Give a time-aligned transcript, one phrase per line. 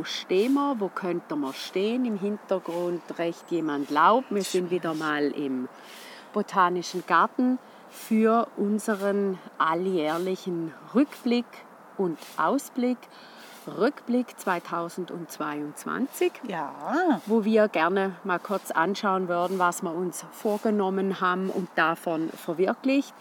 [0.00, 0.76] Wo stehen wir?
[0.78, 2.06] Wo könnten wir stehen?
[2.06, 4.24] Im Hintergrund recht jemand Laub.
[4.30, 5.68] Wir sind wieder mal im
[6.32, 7.58] Botanischen Garten
[7.90, 11.44] für unseren alljährlichen Rückblick
[11.98, 12.96] und Ausblick.
[13.66, 21.50] Rückblick 2022, Ja, wo wir gerne mal kurz anschauen würden, was wir uns vorgenommen haben
[21.50, 23.14] und davon verwirklicht.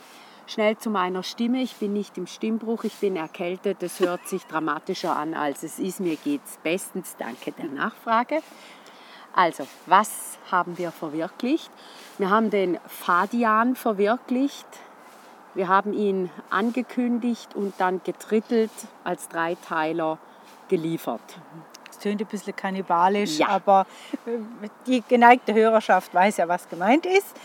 [0.49, 1.61] Schnell zu meiner Stimme.
[1.61, 3.83] Ich bin nicht im Stimmbruch, ich bin erkältet.
[3.83, 5.99] Das hört sich dramatischer an, als es ist.
[5.99, 7.15] Mir geht es bestens.
[7.19, 8.41] Danke der Nachfrage.
[9.35, 11.69] Also, was haben wir verwirklicht?
[12.17, 14.65] Wir haben den Fadian verwirklicht.
[15.53, 18.71] Wir haben ihn angekündigt und dann getrittelt
[19.03, 20.17] als Dreiteiler
[20.67, 21.21] geliefert.
[21.91, 23.49] es tönt ein bisschen kannibalisch, Ja.
[23.49, 23.85] aber
[24.87, 27.35] die geneigte Hörerschaft weiß ja, was gemeint ist.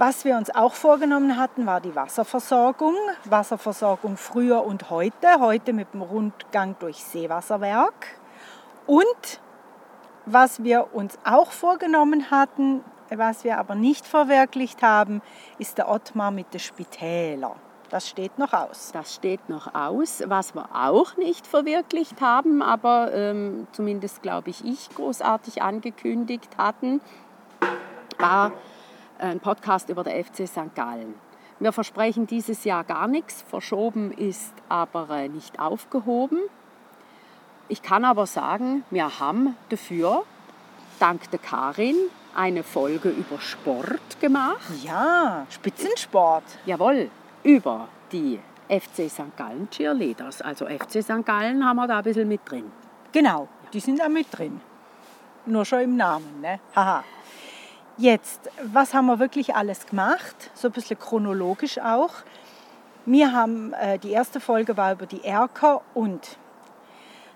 [0.00, 2.94] Was wir uns auch vorgenommen hatten, war die Wasserversorgung.
[3.24, 5.40] Wasserversorgung früher und heute.
[5.40, 8.06] Heute mit dem Rundgang durch Seewasserwerk.
[8.86, 9.40] Und
[10.24, 15.20] was wir uns auch vorgenommen hatten, was wir aber nicht verwirklicht haben,
[15.58, 17.56] ist der Ottmar mit den Spitälern.
[17.90, 18.92] Das steht noch aus.
[18.92, 20.22] Das steht noch aus.
[20.26, 27.00] Was wir auch nicht verwirklicht haben, aber ähm, zumindest glaube ich, ich großartig angekündigt hatten,
[28.20, 28.52] war
[29.18, 30.74] ein Podcast über der FC St.
[30.74, 31.14] Gallen.
[31.60, 33.42] Wir versprechen dieses Jahr gar nichts.
[33.42, 36.38] Verschoben ist aber äh, nicht aufgehoben.
[37.68, 40.24] Ich kann aber sagen, wir haben dafür,
[41.00, 41.96] dank der Karin,
[42.34, 44.70] eine Folge über Sport gemacht.
[44.82, 46.44] Ja, Spitzensport.
[46.64, 47.10] Jawohl,
[47.42, 49.36] über die FC St.
[49.36, 50.42] Gallen Cheerleaders.
[50.42, 51.26] Also FC St.
[51.26, 52.70] Gallen haben wir da ein bisschen mit drin.
[53.12, 54.60] Genau, die sind da mit drin.
[55.46, 56.60] Nur schon im Namen, ne?
[56.76, 57.02] Haha.
[57.98, 60.52] Jetzt, was haben wir wirklich alles gemacht?
[60.54, 62.14] So ein bisschen chronologisch auch.
[63.06, 66.38] Wir haben, äh, die erste Folge war über die Erker und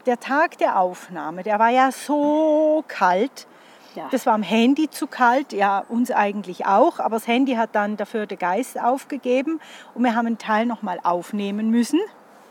[0.07, 3.49] der Tag der Aufnahme, der war ja so kalt.
[3.97, 4.07] Ja.
[4.13, 7.97] Das war am Handy zu kalt, ja, uns eigentlich auch, aber das Handy hat dann
[7.97, 9.61] dafür den Geist aufgegeben
[9.95, 11.99] und wir haben einen Teil nochmal aufnehmen müssen.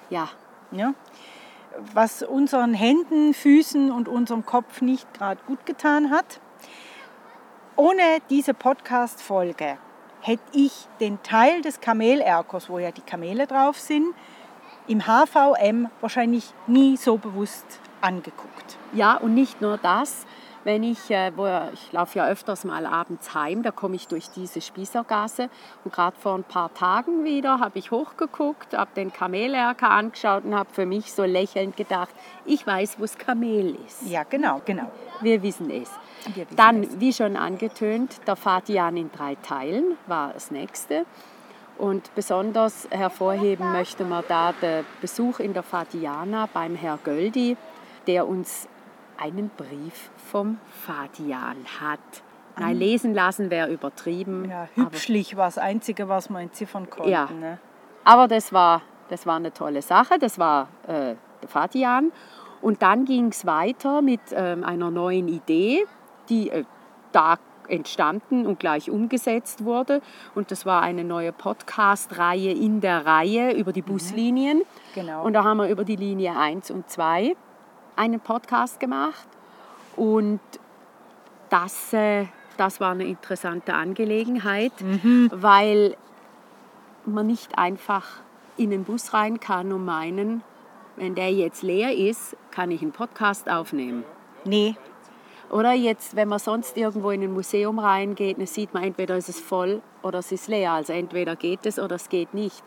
[0.10, 0.28] Ja,
[0.72, 0.94] Ja?
[1.94, 6.42] Was unseren Händen, Füßen und unserem Kopf nicht gerade gut getan hat.
[7.78, 9.78] Ohne diese Podcast-Folge
[10.20, 14.14] hätte ich den Teil des Kamelerkers, wo ja die Kamele drauf sind,
[14.88, 18.78] im HVM wahrscheinlich nie so bewusst angeguckt.
[18.94, 20.26] ja und nicht nur das.
[20.64, 24.30] Wenn ich, äh, wo, ich laufe ja öfters mal abends heim, da komme ich durch
[24.30, 25.50] diese Spießergasse
[25.84, 30.56] und gerade vor ein paar Tagen wieder habe ich hochgeguckt, habe den Kamelerker angeschaut und
[30.56, 32.14] habe für mich so lächelnd gedacht,
[32.46, 34.04] ich weiß, wo das Kamel ist.
[34.04, 34.92] Ja, genau, genau.
[35.22, 35.90] Wir wissen es.
[36.36, 37.00] Wir wissen Dann, es.
[37.00, 41.06] wie schon angetönt, der Fatian in drei Teilen war das nächste.
[41.78, 47.58] Und besonders hervorheben möchte man da den Besuch in der Fatiana beim Herr Göldi,
[48.06, 48.68] der uns
[49.22, 52.00] einen Brief vom Fatian hat.
[52.58, 54.50] Nein, lesen lassen wäre übertrieben.
[54.50, 57.12] Ja, hübschlich war das Einzige, was wir entziffern konnten.
[57.12, 57.30] Ja.
[57.32, 57.59] Ne?
[58.04, 60.20] Aber das war, das war eine tolle Sache.
[60.20, 62.12] Das war äh, der Fatian.
[62.62, 65.86] Und dann ging es weiter mit ähm, einer neuen Idee,
[66.30, 66.66] die äh,
[67.12, 70.02] da entstanden und gleich umgesetzt wurde.
[70.36, 74.64] Und das war eine neue Podcast-Reihe in der Reihe über die Buslinien.
[74.94, 75.24] Genau.
[75.24, 77.36] Und da haben wir über die Linie 1 und 2
[77.96, 79.28] einen Podcast gemacht.
[79.96, 80.40] Und
[81.49, 82.26] das, äh,
[82.58, 84.72] das war eine interessante Angelegenheit,
[85.32, 85.96] weil
[87.05, 88.05] man nicht einfach
[88.58, 90.43] in den Bus rein kann und meinen,
[90.96, 94.03] wenn der jetzt leer ist, kann ich einen Podcast aufnehmen.
[94.46, 94.76] Nee,
[95.49, 99.28] Oder jetzt, wenn man sonst irgendwo in ein Museum reingeht, dann sieht man, entweder ist
[99.28, 100.72] es voll oder es ist leer.
[100.72, 102.64] Also entweder geht es oder es geht nicht.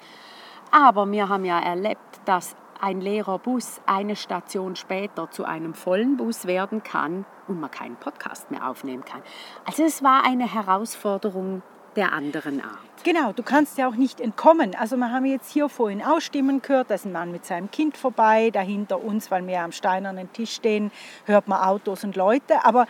[0.70, 2.54] Aber wir haben ja erlebt, dass
[2.84, 7.96] ein leerer Bus eine Station später zu einem vollen Bus werden kann und man keinen
[7.96, 9.22] Podcast mehr aufnehmen kann.
[9.64, 11.62] Also es war eine Herausforderung
[11.96, 12.76] der anderen Art.
[13.02, 14.74] Genau, du kannst ja auch nicht entkommen.
[14.74, 17.96] Also wir haben jetzt hier vorhin Ausstimmen gehört, da ist ein Mann mit seinem Kind
[17.96, 20.90] vorbei, da hinter uns, weil wir am steinernen Tisch stehen,
[21.24, 22.66] hört man Autos und Leute.
[22.66, 22.86] Aber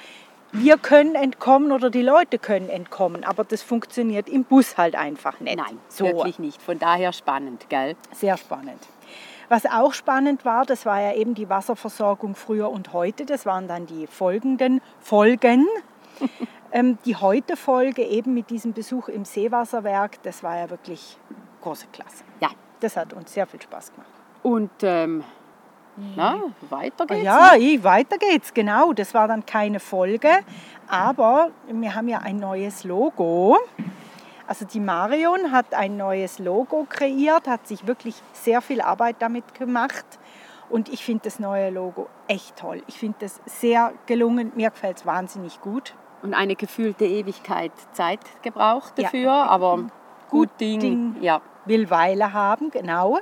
[0.50, 5.38] wir können entkommen oder die Leute können entkommen, aber das funktioniert im Bus halt einfach
[5.40, 5.56] nicht.
[5.56, 6.62] Nein, so wirklich nicht.
[6.62, 7.96] Von daher spannend, gell?
[8.12, 8.80] sehr spannend.
[9.48, 13.26] Was auch spannend war, das war ja eben die Wasserversorgung früher und heute.
[13.26, 15.66] Das waren dann die folgenden Folgen.
[16.72, 21.18] ähm, die heute Folge eben mit diesem Besuch im Seewasserwerk, das war ja wirklich
[21.62, 22.24] große Klasse.
[22.40, 22.50] Ja.
[22.80, 24.10] Das hat uns sehr viel Spaß gemacht.
[24.42, 25.24] Und ähm,
[26.16, 27.22] na, weiter geht's.
[27.22, 27.82] Ja, ne?
[27.82, 28.92] weiter geht's, genau.
[28.92, 30.28] Das war dann keine Folge,
[30.88, 33.58] aber wir haben ja ein neues Logo.
[34.46, 39.54] Also die Marion hat ein neues Logo kreiert, hat sich wirklich sehr viel Arbeit damit
[39.54, 40.04] gemacht.
[40.68, 42.82] Und ich finde das neue Logo echt toll.
[42.86, 44.52] Ich finde das sehr gelungen.
[44.54, 45.94] Mir gefällt es wahnsinnig gut.
[46.22, 49.04] Und eine gefühlte Ewigkeit Zeit gebraucht Ja.
[49.04, 49.84] dafür, aber
[50.30, 50.80] gut Ding.
[50.80, 51.16] Ding.
[51.20, 51.40] Ja.
[51.66, 53.20] Will Weile haben, genau.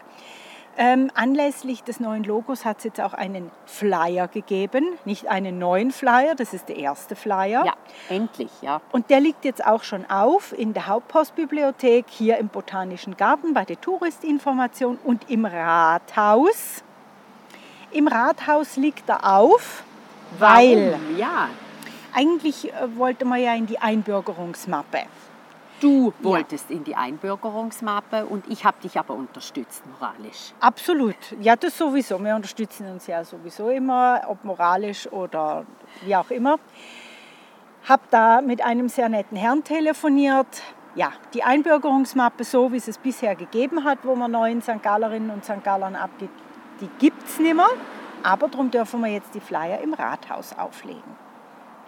[0.78, 4.86] Ähm, anlässlich des neuen Logos hat es jetzt auch einen Flyer gegeben.
[5.04, 7.64] Nicht einen neuen Flyer, das ist der erste Flyer.
[7.64, 7.74] ja,
[8.08, 8.80] endlich, ja.
[8.90, 13.64] Und der liegt jetzt auch schon auf in der Hauptpostbibliothek, hier im Botanischen Garten bei
[13.64, 16.82] der Touristinformation und im Rathaus.
[17.90, 19.84] Im Rathaus liegt er auf,
[20.38, 21.18] weil Warum?
[21.18, 21.50] Ja,
[22.14, 25.00] eigentlich äh, wollte man ja in die Einbürgerungsmappe.
[25.82, 30.52] Du wolltest in die Einbürgerungsmappe und ich habe dich aber unterstützt moralisch.
[30.60, 32.22] Absolut, ja, das sowieso.
[32.22, 35.64] Wir unterstützen uns ja sowieso immer, ob moralisch oder
[36.04, 36.58] wie auch immer.
[37.88, 40.62] Habe da mit einem sehr netten Herrn telefoniert.
[40.94, 44.82] Ja, die Einbürgerungsmappe, so wie es es bisher gegeben hat, wo man neuen St.
[44.82, 45.64] Gallerinnen und St.
[45.64, 46.38] Gallern abgibt,
[46.80, 47.66] die gibt es nicht mehr.
[48.22, 51.02] Aber darum dürfen wir jetzt die Flyer im Rathaus auflegen,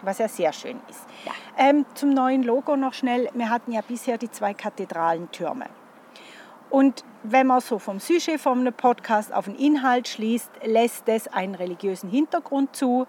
[0.01, 1.05] was ja sehr schön ist.
[1.25, 1.31] Ja.
[1.57, 3.29] Ähm, zum neuen Logo noch schnell.
[3.33, 5.65] Wir hatten ja bisher die zwei Kathedralentürme.
[6.69, 11.55] Und wenn man so vom Sujet einem Podcast auf den Inhalt schließt, lässt es einen
[11.55, 13.07] religiösen Hintergrund zu.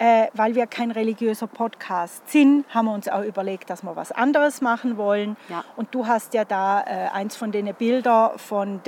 [0.00, 4.12] Äh, weil wir kein religiöser Podcast sind, haben wir uns auch überlegt, dass wir was
[4.12, 5.36] anderes machen wollen.
[5.48, 5.64] Ja.
[5.74, 8.80] Und du hast ja da äh, eins von den Bildern von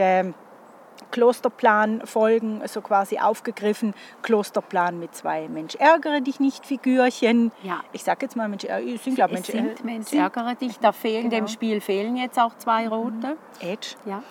[1.00, 3.94] dem Klosterplan-Folgen so quasi aufgegriffen.
[4.22, 7.52] Klosterplan mit zwei Mensch ärgere dich nicht Figürchen.
[7.62, 7.81] Ja.
[7.92, 10.78] Ich sage jetzt mal Mensch, äh, sind, glaub, Es Mensch, sind äh, Mensch, ärgere dich.
[10.78, 11.44] Da fehlen Genau.
[11.44, 13.37] dem Spiel fehlen jetzt auch zwei rote.
[13.60, 13.96] Edge.
[14.04, 14.22] Ja.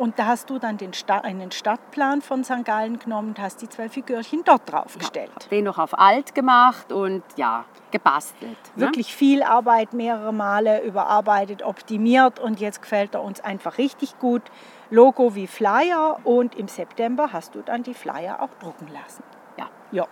[0.00, 2.64] Und da hast du dann den Sta einen Stadtplan von St.
[2.64, 5.30] Gallen genommen und hast die zwei Figürchen dort drauf gestellt.
[5.34, 8.56] Hab den noch auf alt gemacht und ja, gebastelt.
[8.76, 8.86] ne?
[8.86, 14.40] Wirklich viel Arbeit, mehrere Male überarbeitet, optimiert und jetzt gefällt er uns einfach richtig gut.
[14.88, 19.22] Logo wie Flyer und im September hast du dann die Flyer auch drucken lassen.
[19.58, 19.68] Ja.
[19.92, 20.06] Ja,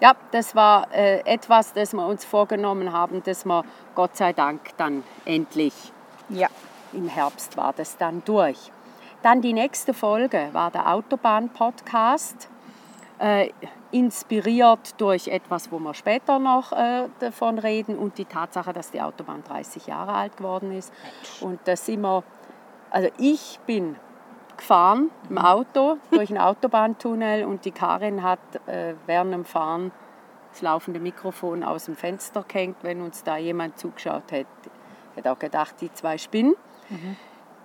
[0.00, 3.64] Ja, das war äh, etwas, das wir uns vorgenommen haben, das wir
[3.94, 5.92] Gott sei Dank dann endlich
[6.28, 6.48] ja.
[6.92, 8.72] im Herbst war das dann durch.
[9.22, 12.48] Dann die nächste Folge war der Autobahn-Podcast,
[13.18, 13.50] äh,
[13.90, 19.00] inspiriert durch etwas, wo wir später noch äh, davon reden und die Tatsache, dass die
[19.00, 20.92] Autobahn 30 Jahre alt geworden ist.
[21.40, 22.22] Und da sind wir,
[22.90, 23.96] also ich bin
[24.56, 29.90] gefahren im Auto durch einen Autobahntunnel und die Karin hat äh, während dem Fahren
[30.52, 34.48] das laufende Mikrofon aus dem Fenster gehängt, wenn uns da jemand zugeschaut hätte.
[35.10, 36.54] Ich hätte auch gedacht, die zwei spinnen.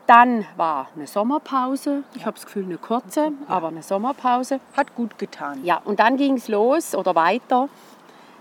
[0.07, 2.03] Dann war eine Sommerpause.
[2.15, 4.59] Ich habe das Gefühl, eine kurze, aber eine Sommerpause.
[4.75, 5.63] Hat gut getan.
[5.63, 7.69] Ja, und dann ging es los oder weiter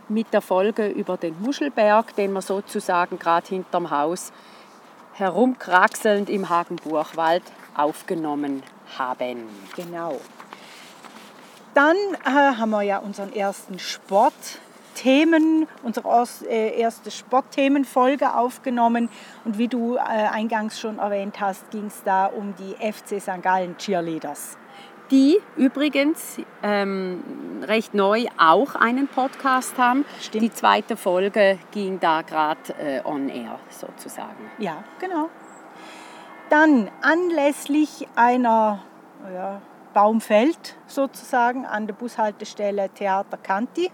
[0.08, 4.32] mit der Folge über den Muschelberg, den wir sozusagen gerade hinterm Haus
[5.14, 7.42] herumkraxelnd im Hagenbuchwald
[7.76, 8.62] aufgenommen
[8.98, 9.48] haben.
[9.76, 10.20] Genau.
[11.74, 13.78] Dann äh, haben wir ja unseren ersten
[14.92, 19.08] Sportthemen, unsere äh, erste Sportthemenfolge aufgenommen.
[19.44, 23.42] Und wie du äh, eingangs schon erwähnt hast, ging es da um die FC St.
[23.42, 24.58] Gallen Cheerleaders.
[25.10, 27.22] Die übrigens ähm,
[27.62, 30.04] recht neu auch einen Podcast haben.
[30.20, 30.44] Stimmt.
[30.44, 34.50] Die zweite Folge ging da gerade äh, on air sozusagen.
[34.58, 35.28] Ja, genau.
[36.48, 38.82] Dann anlässlich einer
[39.34, 39.60] ja,
[39.92, 43.90] Baumfeld sozusagen an der Bushaltestelle Theater Canti.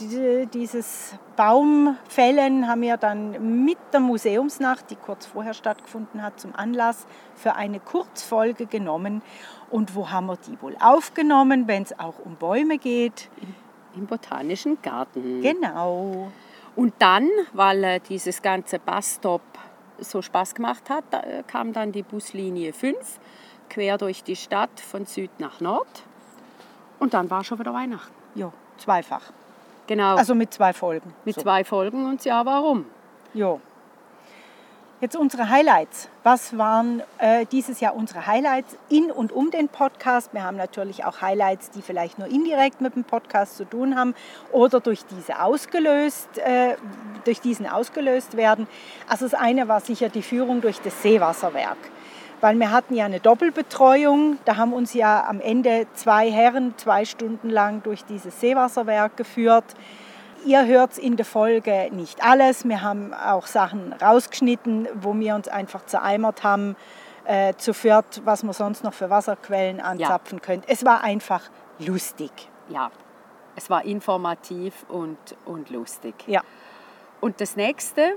[0.00, 6.54] Diese, dieses Baumfällen haben wir dann mit der Museumsnacht, die kurz vorher stattgefunden hat, zum
[6.54, 9.22] Anlass für eine Kurzfolge genommen.
[9.70, 13.28] Und wo haben wir die wohl aufgenommen, wenn es auch um Bäume geht?
[13.96, 15.42] Im Botanischen Garten.
[15.42, 16.30] Genau.
[16.76, 19.42] Und dann, weil äh, dieses ganze Busstop
[19.98, 23.18] so Spaß gemacht hat, äh, kam dann die Buslinie 5
[23.68, 26.04] quer durch die Stadt von Süd nach Nord.
[27.00, 28.14] Und dann war schon wieder Weihnachten.
[28.36, 29.32] Ja, zweifach.
[29.88, 31.14] Genau, Also mit zwei Folgen.
[31.24, 31.40] mit So.
[31.42, 32.84] zwei Folgen und ja, warum?
[33.34, 33.60] Jo.
[35.00, 36.08] Jetzt unsere Highlights.
[36.24, 40.34] Was waren äh, dieses Jahr unsere Highlights in und um den Podcast?
[40.34, 44.14] Wir haben natürlich auch Highlights, die vielleicht nur indirekt mit dem Podcast zu tun haben
[44.52, 46.74] oder durch, diese ausgelöst, äh,
[47.24, 48.66] durch diesen ausgelöst werden.
[49.08, 51.78] Also das eine war sicher die Führung durch das Seewasserwerk.
[52.40, 54.38] Weil wir hatten ja eine Doppelbetreuung.
[54.44, 59.64] Da haben uns ja am Ende zwei Herren zwei Stunden lang durch dieses Seewasserwerk geführt.
[60.44, 62.66] Ihr hört in der Folge nicht alles.
[62.66, 66.76] Wir haben auch Sachen rausgeschnitten, wo wir uns einfach zereimert haben,
[67.24, 70.44] äh, zu viert, was man sonst noch für Wasserquellen anzapfen ja.
[70.44, 70.62] können.
[70.66, 71.42] Es war einfach
[71.78, 72.30] lustig.
[72.68, 72.90] Ja,
[73.56, 76.14] es war informativ und, und lustig.
[76.26, 76.42] Ja.
[77.20, 78.12] Und das nächste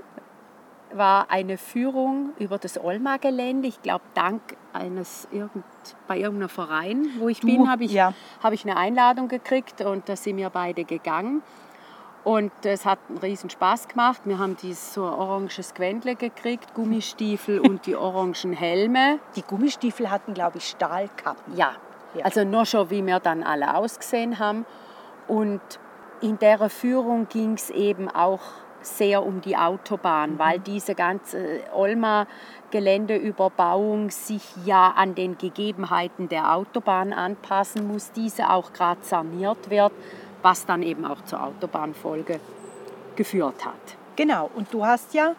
[0.96, 3.68] war eine Führung über das Olma-Gelände.
[3.68, 4.40] Ich glaube, dank
[4.72, 5.64] eines irgend,
[6.06, 8.14] bei irgendeinem Verein, wo ich du, bin, habe ich, ja.
[8.42, 11.42] hab ich eine Einladung gekriegt und da sind wir beide gegangen.
[12.24, 14.22] Und es hat einen riesen Spaß gemacht.
[14.24, 19.18] Wir haben dieses so ein oranges Gewändle gekriegt, Gummistiefel und die orangen Helme.
[19.34, 21.56] Die Gummistiefel hatten, glaube ich, Stahlkappen.
[21.56, 21.72] Ja.
[22.14, 24.66] ja, also nur schon, wie wir dann alle ausgesehen haben.
[25.26, 25.60] Und
[26.20, 28.40] in der Führung ging es eben auch
[28.82, 30.38] sehr um die Autobahn, mhm.
[30.38, 32.26] weil diese ganze Olma
[32.70, 39.92] Geländeüberbauung sich ja an den Gegebenheiten der Autobahn anpassen muss, diese auch gerade saniert wird,
[40.40, 42.40] was dann eben auch zur Autobahnfolge
[43.14, 43.96] geführt hat.
[44.16, 45.34] Genau, und du hast ja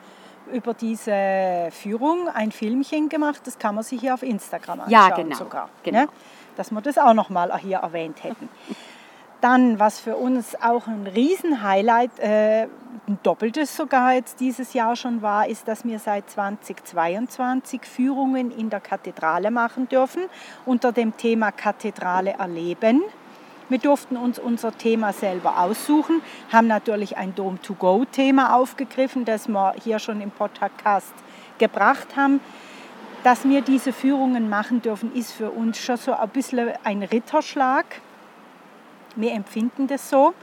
[0.51, 5.09] über diese Führung ein Filmchen gemacht, das kann man sich hier auf Instagram anschauen ja,
[5.09, 5.69] genau, sogar.
[5.83, 6.01] Genau.
[6.01, 6.07] Ne?
[6.55, 8.50] Dass wir das auch noch mal hier erwähnt hätten.
[9.43, 12.63] Dann, was für uns auch ein Riesenhighlight, äh,
[13.09, 18.69] ein doppeltes sogar jetzt dieses Jahr schon war, ist, dass wir seit 2022 Führungen in
[18.69, 20.21] der Kathedrale machen dürfen
[20.65, 23.01] unter dem Thema Kathedrale erleben.
[23.67, 30.00] Wir durften uns unser Thema selber aussuchen, haben natürlich ein Dome-to-Go-Thema aufgegriffen, das wir hier
[30.00, 31.13] schon im Podcast
[31.57, 32.39] gebracht haben.
[33.25, 37.83] Dass wir diese Führungen machen dürfen, ist für uns schon so ein bisschen ein Ritterschlag
[39.15, 40.34] wir empfinden das so.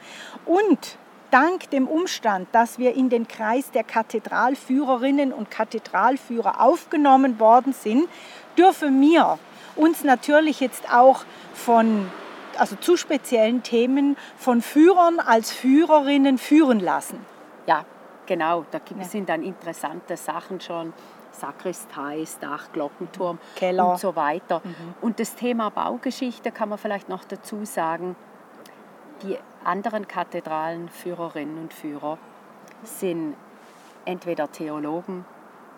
[0.47, 0.99] Und
[1.31, 8.09] dank dem Umstand, dass wir in den Kreis der Kathedralführerinnen und Kathedralführer aufgenommen worden sind,
[8.59, 9.39] dürfen wir
[9.77, 11.25] uns natürlich jetzt auch
[11.55, 12.11] von
[12.59, 17.25] also zu speziellen Themen von Führern als Führerinnen führen lassen.
[17.67, 17.85] Ja,
[18.27, 18.67] genau.
[18.71, 19.05] Da ja.
[19.05, 20.93] sind dann interessante Sachen schon.
[21.33, 24.61] Sakristei, Dach, Glockenturm Keller und so weiter.
[24.65, 24.75] Mhm.
[25.01, 28.17] Und das Thema Baugeschichte kann man vielleicht noch dazu sagen
[29.23, 32.19] die anderen Kathedralenführerinnen und Führer
[32.83, 33.35] sind
[34.05, 35.25] entweder Theologen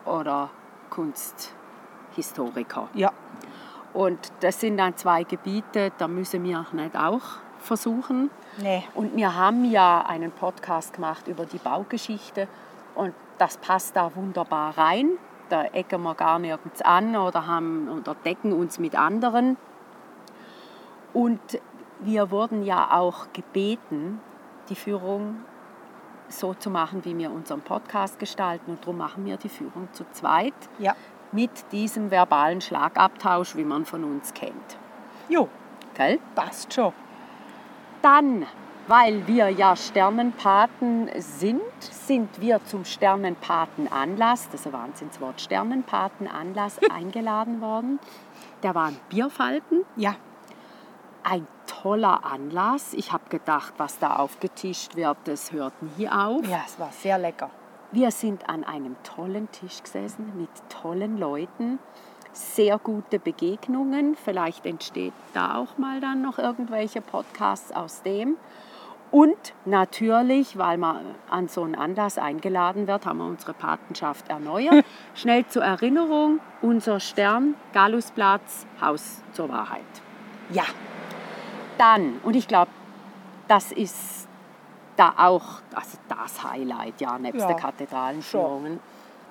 [0.04, 0.50] oder
[0.90, 2.88] Kunsthistoriker.
[2.94, 3.12] Ja.
[3.92, 8.30] Und das sind dann zwei Gebiete, da müssen wir nicht auch versuchen.
[8.58, 8.84] Nee.
[8.94, 12.48] Und wir haben ja einen Podcast gemacht über die Baugeschichte
[12.94, 15.10] und das passt da wunderbar rein.
[15.48, 19.56] Da ecken wir gar nirgends an oder, haben, oder decken uns mit anderen.
[21.12, 21.40] Und
[22.04, 24.20] wir wurden ja auch gebeten,
[24.68, 25.36] die Führung
[26.28, 28.72] so zu machen, wie wir unseren Podcast gestalten.
[28.72, 30.94] Und darum machen wir die Führung zu zweit ja.
[31.30, 34.78] mit diesem verbalen Schlagabtausch, wie man von uns kennt.
[35.28, 35.48] Jo,
[35.94, 36.18] Gell?
[36.34, 36.92] passt schon.
[38.00, 38.46] Dann,
[38.88, 47.60] weil wir ja Sternenpaten sind, sind wir zum Sternenpatenanlass, das ist ein Wahnsinnswort, Sternenpatenanlass eingeladen
[47.60, 48.00] worden.
[48.62, 49.84] Der war ein Bierfalken.
[49.96, 50.16] Ja.
[51.24, 52.94] Ein toller Anlass.
[52.94, 56.46] Ich habe gedacht, was da aufgetischt wird, das hört nie auf.
[56.46, 57.50] Ja, es war sehr lecker.
[57.92, 61.78] Wir sind an einem tollen Tisch gesessen mit tollen Leuten,
[62.32, 64.16] sehr gute Begegnungen.
[64.16, 68.36] Vielleicht entsteht da auch mal dann noch irgendwelche Podcasts aus dem.
[69.10, 74.86] Und natürlich, weil man an so einen Anlass eingeladen wird, haben wir unsere Patenschaft erneuert.
[75.14, 79.82] Schnell zur Erinnerung, unser Stern, Gallusplatz, Haus zur Wahrheit.
[80.48, 80.64] Ja,
[81.78, 82.70] dann, und ich glaube,
[83.48, 84.28] das ist
[84.96, 88.80] da auch also das Highlight, ja, nebst ja, der Kathedralenführungen.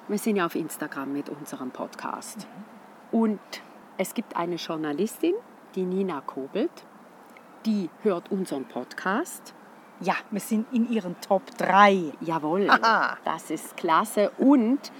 [0.07, 2.47] Wir sind ja auf Instagram mit unserem Podcast.
[3.11, 3.19] Mhm.
[3.19, 3.39] Und
[3.97, 5.33] es gibt eine Journalistin,
[5.75, 6.71] die Nina Kobelt,
[7.65, 9.53] die hört unseren Podcast.
[9.99, 12.13] Ja, wir sind in ihren Top 3.
[12.21, 13.17] Jawohl, Aha.
[13.23, 14.31] das ist klasse.
[14.37, 14.91] Und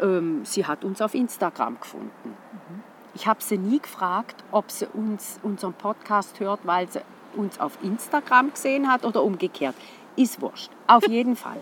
[0.00, 2.36] ähm, sie hat uns auf Instagram gefunden.
[2.52, 2.82] Mhm.
[3.14, 7.00] Ich habe sie nie gefragt, ob sie uns unseren Podcast hört, weil sie
[7.36, 9.74] uns auf Instagram gesehen hat oder umgekehrt.
[10.16, 10.70] Ist wurscht.
[10.86, 11.60] Auf jeden Fall.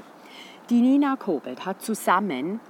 [0.70, 2.60] Die Nina Kobelt hat zusammen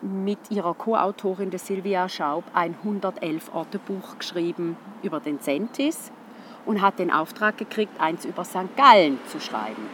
[0.00, 6.10] mit ihrer Co-Autorin der Silvia Schaub ein 111 Orte Buch geschrieben über den Sentis
[6.64, 8.76] und hat den Auftrag gekriegt, eins über St.
[8.76, 9.88] Gallen zu schreiben.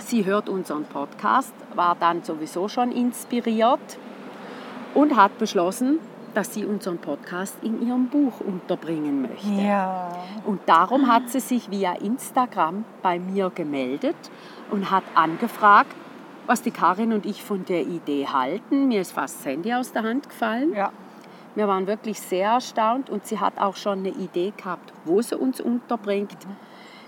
[0.00, 3.98] Sie hört unseren Podcast, war dann sowieso schon inspiriert
[4.94, 6.00] und hat beschlossen,
[6.36, 9.62] dass sie unseren Podcast in ihrem Buch unterbringen möchte.
[9.62, 10.14] Ja.
[10.44, 14.16] Und darum hat sie sich via Instagram bei mir gemeldet
[14.70, 15.96] und hat angefragt,
[16.46, 18.86] was die Karin und ich von der Idee halten.
[18.88, 20.74] Mir ist fast das Handy aus der Hand gefallen.
[20.74, 20.92] Ja.
[21.54, 25.38] Wir waren wirklich sehr erstaunt und sie hat auch schon eine Idee gehabt, wo sie
[25.38, 26.36] uns unterbringt,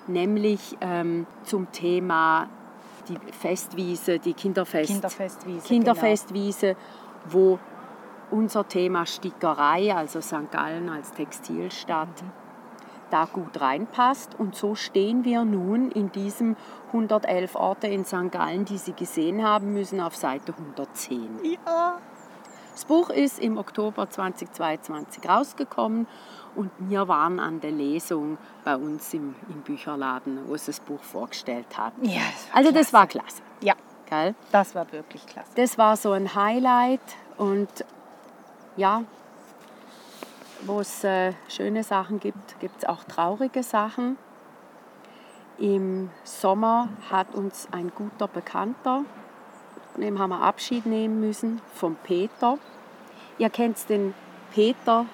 [0.06, 2.49] nämlich ähm, zum Thema
[3.11, 5.66] die Festwiese, die Kinderfest, Kinderfestwiese.
[5.66, 6.76] Kinderfestwiese,
[7.28, 7.58] wo
[8.30, 10.50] unser Thema Stickerei, also St.
[10.50, 12.08] Gallen als Textilstadt,
[13.11, 14.35] da gut reinpasst.
[14.38, 16.56] Und so stehen wir nun in diesem
[16.88, 18.30] 111 Orte in St.
[18.30, 21.38] Gallen, die Sie gesehen haben müssen, auf Seite 110.
[21.42, 21.56] Genau.
[21.66, 21.99] Ja.
[22.73, 26.06] Das Buch ist im Oktober 2022 rausgekommen
[26.54, 31.02] und wir waren an der Lesung bei uns im, im Bücherladen, wo es das Buch
[31.02, 31.92] vorgestellt hat.
[32.02, 32.92] Ja, das Also das klasse.
[32.92, 33.42] war klasse.
[33.62, 33.75] Ja,
[34.08, 34.37] Gell?
[34.52, 35.50] das war wirklich klasse.
[35.56, 37.00] Das war so ein Highlight
[37.37, 37.68] und
[38.78, 39.02] ja,
[40.62, 44.16] wo es äh, schöne Sachen gibt, gibt es auch traurige Sachen.
[45.58, 49.04] Im Sommer hat uns ein guter Bekannter,
[49.92, 52.58] von dem haben wir Abschied nehmen müssen, vom Peter.
[53.38, 54.14] Ihr kennt den
[54.54, 55.06] Peter,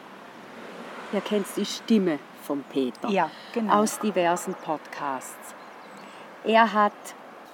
[1.13, 3.77] ihr kennt die Stimme vom Peter Ja, genau.
[3.77, 5.55] aus diversen Podcasts.
[6.45, 6.93] Er hat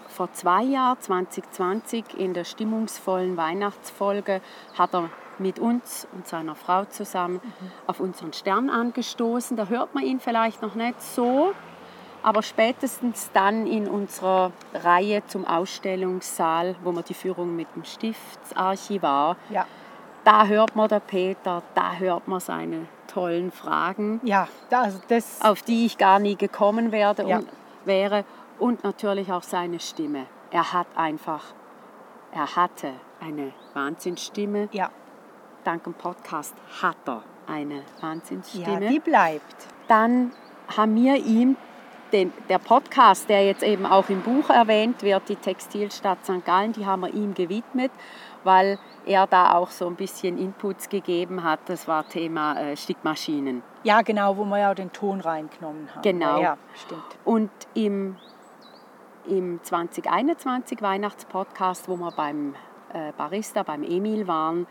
[0.09, 4.41] vor zwei Jahren, 2020, in der stimmungsvollen Weihnachtsfolge,
[4.77, 7.41] hat er mit uns und seiner Frau zusammen
[7.87, 9.57] auf unseren Stern angestoßen.
[9.57, 11.53] Da hört man ihn vielleicht noch nicht so,
[12.23, 19.37] aber spätestens dann in unserer Reihe zum Ausstellungssaal, wo man die Führung mit dem Stiftsarchivar,
[19.49, 19.67] ja.
[20.25, 25.41] da hört man den Peter, da hört man seine tollen Fragen ja, da- also das,
[25.43, 27.39] auf die ich gar nie gekommen werde Ja.
[27.39, 27.49] und
[27.85, 28.25] wäre
[28.59, 30.27] und natürlich auch seine Stimme.
[30.53, 31.43] Er hat einfach,
[32.33, 34.69] er hatte eine Wahnsinnsstimme.
[34.73, 34.91] ja,
[35.65, 38.89] Dank dem Podcast hat er eine ja, Wahnsinnsstimme.
[38.89, 39.67] die bleibt.
[39.89, 40.33] Dann
[40.77, 41.57] haben wir ihm
[42.13, 46.45] den, der Podcast, der jetzt eben auch im Buch erwähnt wird, die Textilstadt St.
[46.45, 47.93] Gallen, die haben wir ihm gewidmet,
[48.45, 51.61] weil er da auch so ein bisschen Inputs gegeben hat.
[51.67, 53.63] Das war Thema äh, Stickmaschinen.
[53.83, 56.03] Ja, genau, wo wir ja auch den Ton reingenommen haben.
[56.03, 56.41] Genau.
[56.41, 57.03] Ja, stimmt.
[57.25, 58.17] Und im,
[59.27, 62.55] im 2021 Weihnachtspodcast, wo wir beim
[62.93, 64.67] äh, Barista, beim Emil waren,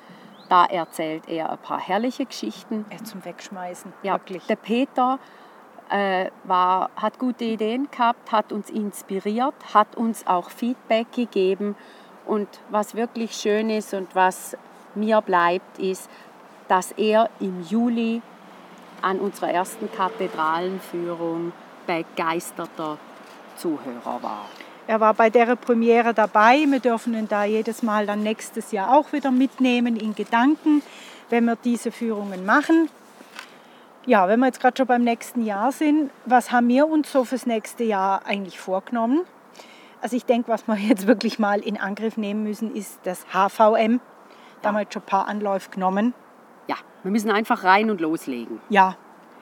[0.49, 2.85] da erzählt er ein paar herrliche Geschichten.
[2.91, 4.45] Ja, zum Wegschmeißen, Ja, wirklich.
[4.47, 5.19] Der Peter
[5.89, 11.75] äh, war, hat gute Ideen gehabt, hat uns inspiriert, hat uns auch Feedback gegeben.
[12.25, 14.57] Und was wirklich schön ist und was
[14.95, 16.09] mir bleibt, ist,
[16.67, 18.21] dass er im Juli
[19.01, 21.53] an unserer ersten Kathedralenführung
[21.87, 22.97] begeisterter
[23.55, 24.45] Zuhörer war.
[24.89, 26.65] Er war bei der Premiere dabei.
[26.67, 30.81] Wir dürfen ihn da jedes Mal dann nächstes Jahr auch wieder mitnehmen in Gedanken,
[31.29, 32.89] wenn wir diese Führungen machen.
[34.07, 37.23] Ja, wenn wir jetzt gerade schon beim nächsten Jahr sind, was haben wir uns so
[37.23, 39.25] fürs nächste Jahr eigentlich vorgenommen?
[40.01, 44.01] Also ich denke, was wir jetzt wirklich mal in Angriff nehmen müssen, ist das HVM.
[44.63, 46.15] Da haben wir jetzt schon ein paar Anläufe genommen.
[46.67, 48.59] Ja, wir müssen einfach rein und loslegen.
[48.69, 48.95] Ja,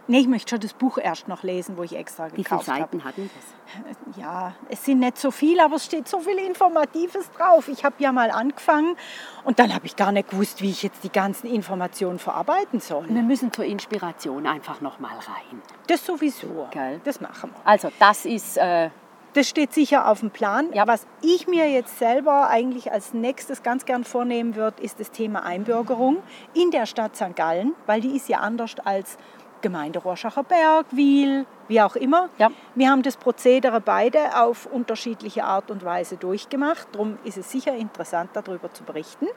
[0.07, 2.67] nee, ich möchte schon das Buch erst noch lesen, wo ich extra Wie viele gekauft
[2.67, 2.79] habe.
[2.79, 4.17] Seiten hatten das?
[4.17, 7.67] Ja, es sind nicht so viel, aber es steht so viel Informatives drauf.
[7.67, 8.95] Ich habe ja mal angefangen
[9.43, 13.05] und dann habe ich gar nicht gewusst, wie ich jetzt die ganzen Informationen verarbeiten soll.
[13.09, 15.61] Wir müssen zur Inspiration einfach noch mal rein.
[15.87, 16.67] Das sowieso.
[16.71, 17.01] Gell.
[17.03, 17.67] Das machen wir.
[17.67, 18.89] Also das ist äh,
[19.33, 20.71] Das steht sicher auf dem Plan.
[20.73, 20.87] Ja.
[20.87, 25.43] Was ich mir jetzt selber eigentlich als nächstes ganz gern vornehmen würde, ist das Thema
[25.43, 26.17] Einbürgerung
[26.53, 27.35] in der Stadt St.
[27.35, 29.17] Gallen, weil die ist ja anders als
[29.61, 32.29] Gemeinde Rorschacher Berg, Wiel, wie auch immer.
[32.37, 32.49] Ja.
[32.75, 36.87] Wir haben das Prozedere beide auf unterschiedliche Art und Weise durchgemacht.
[36.91, 39.27] Darum ist es sicher interessant, darüber zu berichten.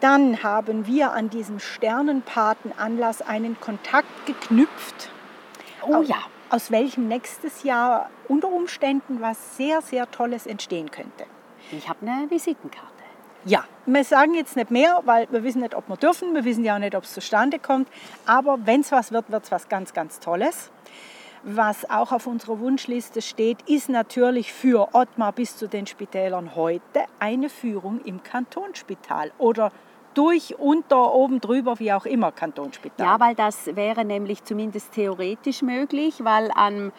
[0.00, 5.10] Dann haben wir an diesem Sternenpatenanlass einen Kontakt geknüpft
[5.86, 6.16] oh ja,
[6.50, 11.26] aus welchem nächstes Jahr unter Umständen was sehr, sehr Tolles entstehen könnte.
[11.72, 12.95] ich habe eine Visitenkarte.
[13.46, 16.64] Ja, wir sagen jetzt nicht mehr, weil wir wissen nicht, ob wir dürfen, wir wissen
[16.64, 17.88] ja auch nicht, ob es zustande kommt.
[18.26, 20.72] Aber wenn es was wird, wird es was ganz, ganz Tolles.
[21.44, 27.04] Was auch auf unserer Wunschliste steht, ist natürlich für Ottmar bis zu den Spitälern heute
[27.20, 29.70] eine Führung im Kantonsspital oder
[30.14, 33.06] durch, unter, oben drüber, wie auch immer Kantonsspital.
[33.06, 36.90] Ja, weil das wäre nämlich zumindest theoretisch möglich, weil am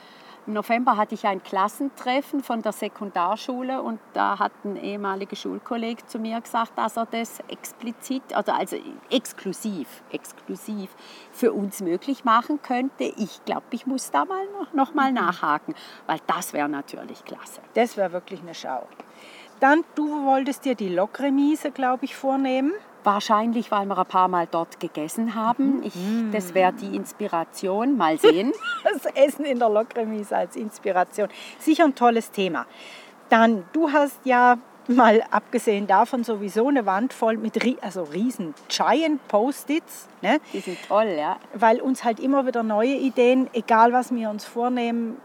[0.47, 6.05] im November hatte ich ein Klassentreffen von der Sekundarschule und da hat ein ehemaliger Schulkollege
[6.05, 8.77] zu mir gesagt, dass er das explizit, also, also
[9.11, 10.89] exklusiv, exklusiv
[11.33, 13.03] für uns möglich machen könnte.
[13.03, 17.59] Ich glaube, ich muss da mal noch, noch mal nachhaken, weil das wäre natürlich klasse.
[17.73, 18.87] Das wäre wirklich eine Schau.
[19.59, 22.71] Dann, du wolltest dir die Lokremise, glaube ich, vornehmen.
[23.07, 25.81] Wahrscheinlich, weil wir ein paar Mal dort gegessen haben.
[25.81, 25.93] Ich,
[26.33, 27.95] das wäre die Inspiration.
[27.95, 28.51] Mal sehen.
[28.83, 31.29] Das Essen in der Lokremise als Inspiration.
[31.57, 32.65] Sicher ein tolles Thema.
[33.29, 34.57] Dann, du hast ja
[34.89, 40.09] mal abgesehen davon sowieso eine Wand voll mit also riesen Giant Post-its.
[40.21, 40.39] Ne?
[40.51, 41.37] Die sind toll, ja.
[41.53, 45.15] Weil uns halt immer wieder neue Ideen, egal was wir uns vornehmen,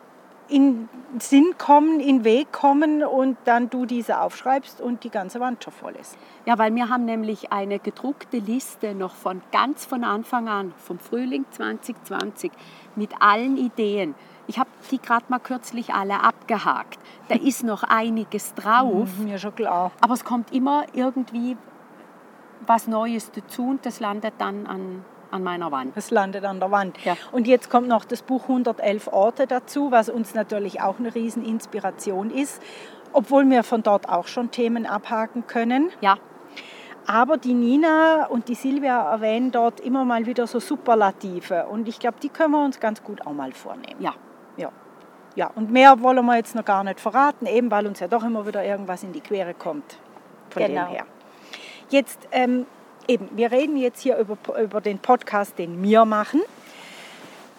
[0.53, 0.89] in
[1.19, 5.73] Sinn kommen, in Weg kommen und dann du diese aufschreibst und die ganze Wand schon
[5.73, 6.17] voll ist.
[6.45, 10.99] Ja, weil wir haben nämlich eine gedruckte Liste noch von ganz von Anfang an, vom
[10.99, 12.53] Frühling 2020,
[12.97, 14.15] mit allen Ideen.
[14.47, 16.99] Ich habe die gerade mal kürzlich alle abgehakt.
[17.29, 19.09] Da ist noch einiges drauf.
[19.19, 19.93] Mir schon klar.
[20.01, 21.57] Aber es kommt immer irgendwie
[22.67, 25.97] was Neues dazu und das landet dann an, an meiner Wand.
[25.97, 26.97] Es landet an der Wand.
[27.05, 27.17] Ja.
[27.33, 32.31] Und jetzt kommt noch das Buch 111 Orte dazu, was uns natürlich auch eine Rieseninspiration
[32.31, 32.63] ist,
[33.13, 35.91] obwohl wir von dort auch schon Themen abhaken können.
[36.01, 36.17] Ja,
[37.07, 41.99] Aber die Nina und die Silvia erwähnen dort immer mal wieder so Superlative und ich
[41.99, 44.01] glaube, die können wir uns ganz gut auch mal vornehmen.
[44.01, 44.15] ja.
[44.57, 44.71] Ja.
[45.35, 48.23] Ja, und mehr wollen wir jetzt noch gar nicht verraten, eben weil uns ja doch
[48.23, 49.97] immer wieder irgendwas in die Quere kommt.
[50.51, 50.85] Von Genau.
[50.85, 51.07] dem her.
[51.89, 52.67] Jetzt, ähm,
[53.09, 56.41] eben, wir reden jetzt hier über, über den Podcast, den wir machen.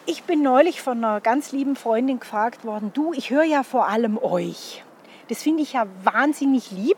[0.06, 3.88] Ich bin neulich von einer ganz lieben Freundin gefragt worden, du, ich höre ja vor
[3.88, 4.84] allem euch.
[5.29, 6.97] Das finde ich ja wahnsinnig lieb,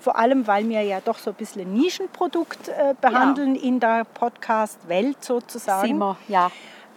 [0.00, 4.04] vor allem weil wir ja doch so ein bisschen ein Nischenprodukt äh, behandeln in der
[4.04, 5.86] Podcast-Welt sozusagen.
[5.86, 6.50] Sind wir, ja.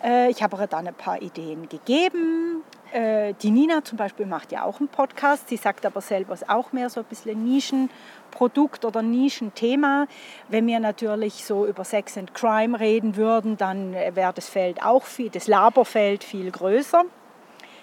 [0.03, 2.63] Äh, ich habe ihr dann ein paar Ideen gegeben.
[2.91, 5.49] Äh, die Nina zum Beispiel macht ja auch einen Podcast.
[5.49, 10.07] Sie sagt aber selber, ist auch mehr so ein bisschen Nischenprodukt oder Nischenthema.
[10.49, 14.83] Wenn wir natürlich so über Sex and Crime reden würden, dann äh, wäre das Feld
[14.83, 17.03] auch viel, das Laberfeld viel größer.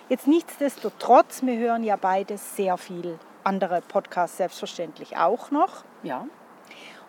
[0.09, 5.85] Jetzt nichtsdestotrotz, wir hören ja beides sehr viel andere Podcasts selbstverständlich auch noch.
[6.03, 6.27] ja.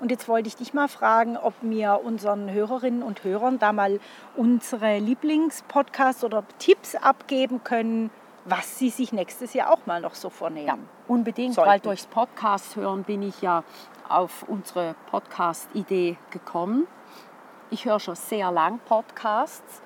[0.04, 4.02] Und jetzt wollte ich dich mal fragen, ob wir unseren Hörerinnen und Hörern da mal
[4.36, 8.12] unsere Lieblingspodcasts oder Tipps abgeben können,
[8.44, 10.68] was sie sich nächstes Jahr auch mal noch so vornehmen.
[10.68, 11.72] Ja, unbedingt, sollten.
[11.72, 13.64] weil durchs Podcast hören bin ich ja
[14.10, 16.86] auf unsere Podcast-Idee gekommen.
[17.70, 19.83] Ich höre schon sehr lang Podcasts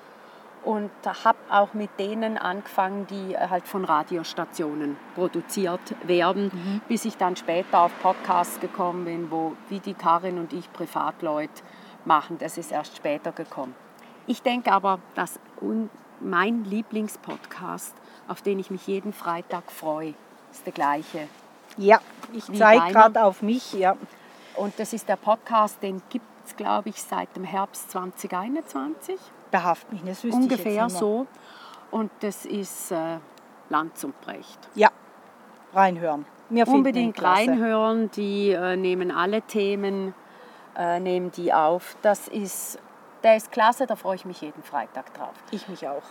[0.64, 0.90] und
[1.24, 7.36] habe auch mit denen angefangen, die äh, halt von Radiostationen produziert werden, bis ich dann
[7.36, 11.62] später auf Podcasts gekommen bin, wo wie die Karin und ich Privatleute
[12.04, 12.38] machen.
[12.38, 13.74] Das ist erst später gekommen.
[14.26, 15.40] Ich denke aber, dass
[16.20, 17.94] mein Lieblingspodcast,
[18.26, 20.14] auf den ich mich jeden Freitag freue,
[20.50, 21.28] ist der gleiche.
[21.76, 22.00] Ja,
[22.32, 23.72] ich zeige gerade auf mich.
[23.72, 23.96] Ja.
[24.56, 29.18] Und das ist der Podcast, den gibt es, glaube ich, seit dem Herbst 2021.
[29.50, 31.26] Behaft mich, das wüsste ich Ungefähr jetzt nicht so.
[31.90, 33.18] Und das ist äh,
[33.70, 34.58] Lanz und Brecht.
[34.74, 34.90] Ja,
[35.74, 36.26] reinhören.
[36.50, 38.10] Ihn Unbedingt reinhören.
[38.12, 40.14] Die äh, nehmen alle Themen,
[40.76, 41.96] äh, nehmen die auf.
[42.02, 42.78] Das ist,
[43.22, 45.34] der ist klasse, da freue ich mich jeden Freitag drauf.
[45.50, 46.02] Ich mich auch.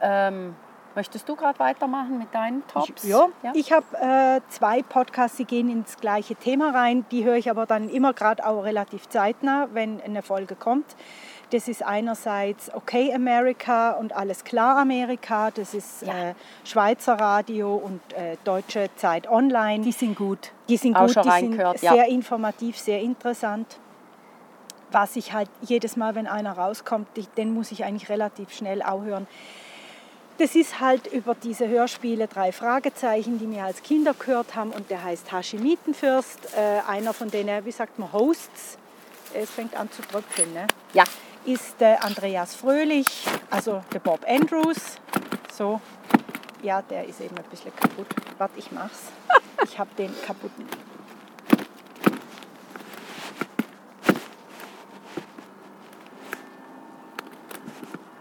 [0.00, 0.54] Ähm,
[0.94, 3.04] möchtest du gerade weitermachen mit deinen Tops?
[3.04, 7.04] Ich, ja, ich habe äh, zwei Podcasts, die gehen ins gleiche Thema rein.
[7.10, 10.96] Die höre ich aber dann immer gerade auch relativ zeitnah, wenn eine Folge kommt.
[11.50, 15.50] Das ist einerseits Okay America und Alles klar Amerika.
[15.52, 16.30] Das ist Ja.
[16.30, 19.84] äh, Schweizer Radio und äh, Deutsche Zeit Online.
[19.84, 20.50] Die sind gut.
[20.68, 21.92] Die sind Auch gut, schon die sind reingehört, ja.
[21.92, 23.78] sehr informativ, sehr interessant.
[24.90, 29.02] Was ich halt jedes Mal, wenn einer rauskommt, den muss ich eigentlich relativ schnell auch
[29.02, 29.26] hören.
[30.38, 34.90] Das ist halt über diese Hörspiele drei Fragezeichen, die wir als Kinder gehört haben und
[34.90, 36.54] der heißt Hashimitenfürst.
[36.56, 38.78] Äh, einer von denen, wie sagt man, Hosts,
[39.32, 40.66] es fängt an zu tröpfeln, ne?
[40.92, 41.04] Ja.
[41.46, 44.98] Ist der Andreas Fröhlich, also der Bob Andrews.
[45.52, 45.80] So,
[46.62, 48.06] ja, der ist eben ein bisschen kaputt.
[48.36, 49.04] Warte, ich mach's.
[49.64, 50.66] Ich habe den kaputten.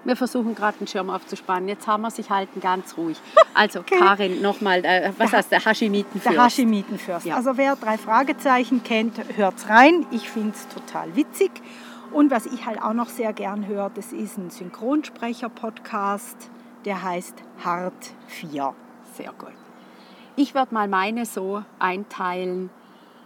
[0.04, 1.68] Wir versuchen gerade den Schirm aufzuspannen.
[1.68, 3.18] Jetzt haben wir sich halten ganz ruhig.
[3.58, 6.36] Also Karin, nochmal, äh, was heißt der Hashimitenfürst?
[6.36, 7.26] Der Hashimitenfürst.
[7.26, 7.38] Ja.
[7.38, 10.06] Also wer drei Fragezeichen kennt, hört's rein.
[10.12, 11.52] Ich finde es total witzig.
[12.16, 16.50] Und was ich halt auch noch sehr gern höre, das ist ein Synchronsprecher-Podcast,
[16.86, 18.74] der heißt Hart 4.
[19.16, 19.52] Sehr gut.
[20.38, 22.70] Ich werde mal meine so einteilen,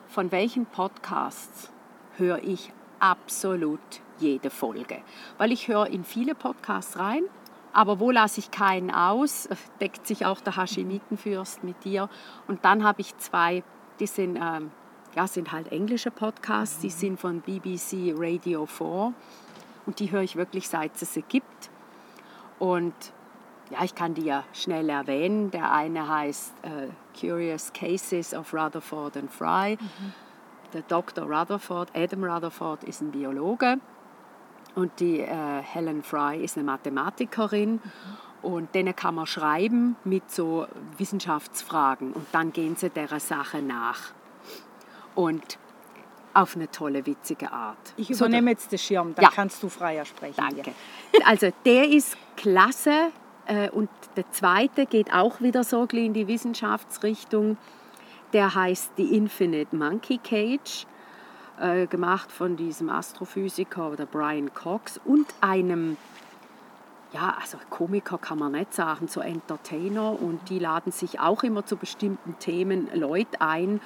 [0.08, 1.72] von welchen Podcasts
[2.18, 3.80] höre ich absolut
[4.18, 5.04] jede Folge.
[5.38, 7.26] Weil ich höre in viele Podcasts rein,
[7.74, 9.48] aber wo lasse ich keinen aus,
[9.80, 12.10] deckt sich auch der Hashimitenfürst mit dir.
[12.48, 13.62] Und dann habe ich zwei,
[14.00, 14.72] die sind, ähm,
[15.16, 19.14] ja, sind halt englische Podcasts, die sind von BBC Radio 4
[19.86, 21.70] und die höre ich wirklich seit es sie gibt.
[22.60, 22.94] Und
[23.72, 25.52] ja, ich kann die ja schnell erwähnen.
[25.52, 26.88] Der eine heißt äh,
[27.20, 29.78] Curious Cases of Rutherford and Fry.
[30.74, 31.26] Der Dr.
[31.26, 33.78] Rutherford, Adam Rutherford, ist ein Biologe
[34.76, 37.82] und die äh, Helen Fry ist eine Mathematikerin.
[38.42, 40.66] Und denen kann man schreiben mit so
[40.98, 44.14] Wissenschaftsfragen und dann gehen sie der Sache nach.
[45.16, 45.58] Und
[46.34, 47.78] auf eine tolle, witzige Art.
[47.98, 49.32] Ich So, übernehme jetzt den Schirm, dann Ja.
[49.34, 50.36] kannst du freier sprechen.
[50.38, 50.74] Danke.
[51.26, 53.12] Also der ist klasse
[53.48, 57.58] äh, und der zweite geht auch wieder so in die Wissenschaftsrichtung.
[58.34, 60.86] Der heißt The Infinite Monkey Cage,
[61.60, 65.98] äh, gemacht von diesem Astrophysiker oder Brian Cox und einem
[67.12, 71.66] ja, also Komiker kann man nicht sagen, so Entertainer und die laden sich auch immer
[71.66, 73.82] zu bestimmten Themen Leute ein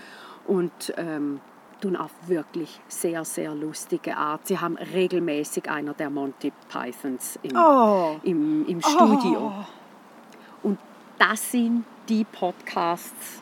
[0.48, 1.40] und ähm,
[1.82, 4.48] tun auf wirklich sehr, sehr lustige Art.
[4.48, 8.16] Sie haben regelmäßig einer der Monty Pythons im, Oh.
[8.24, 9.52] im, im Studio.
[9.54, 10.68] Oh.
[10.68, 10.80] Und
[11.20, 13.42] das sind die Podcasts,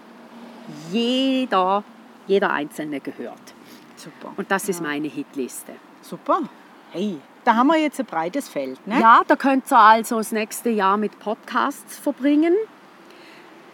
[0.92, 1.84] jeder,
[2.28, 3.54] jeder einzelne gehört.
[3.96, 4.34] Super.
[4.38, 5.74] Und das ist meine Hitliste.
[6.02, 6.40] Super.
[6.92, 9.00] Hey, da haben wir jetzt ein breites Feld, ne?
[9.00, 12.56] Ja, da könnt ihr also das nächste Jahr mit Podcasts verbringen.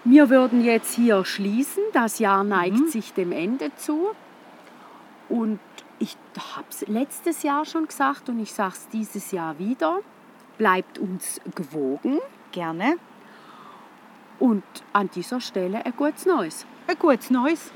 [0.09, 1.83] Wir würden jetzt hier schließen.
[1.91, 4.11] Das Jahr neigt sich dem Ende zu.
[5.27, 5.59] Und
[5.99, 6.15] ich
[6.55, 9.99] habe es letztes Jahr schon gesagt und ich sage es dieses Jahr wieder.
[10.57, 12.19] Bleibt uns gewogen
[12.53, 12.95] Gerne.
[14.39, 16.65] und an dieser Stelle ein gutes Neues.
[16.87, 17.71] Ein gutes Neues.